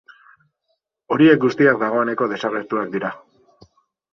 [1.17, 3.13] Horiek guztiak dagoeneko desagertuak dira.